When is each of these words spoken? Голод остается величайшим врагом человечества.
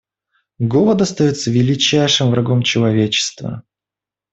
Голод 0.57 1.03
остается 1.03 1.51
величайшим 1.51 2.31
врагом 2.31 2.63
человечества. 2.63 3.61